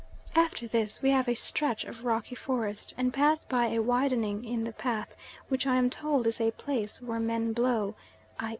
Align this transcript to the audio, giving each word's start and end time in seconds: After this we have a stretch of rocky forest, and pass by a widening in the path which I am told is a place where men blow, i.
After 0.33 0.67
this 0.67 1.03
we 1.03 1.11
have 1.11 1.27
a 1.27 1.35
stretch 1.35 1.85
of 1.85 2.03
rocky 2.05 2.33
forest, 2.33 2.95
and 2.97 3.13
pass 3.13 3.45
by 3.45 3.67
a 3.67 3.83
widening 3.83 4.43
in 4.43 4.63
the 4.63 4.71
path 4.73 5.15
which 5.47 5.67
I 5.67 5.75
am 5.75 5.91
told 5.91 6.25
is 6.25 6.41
a 6.41 6.49
place 6.49 7.03
where 7.03 7.19
men 7.19 7.53
blow, 7.53 7.93
i. 8.39 8.49